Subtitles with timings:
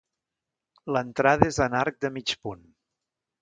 [0.95, 2.65] L'entrada és en arc de mig punt.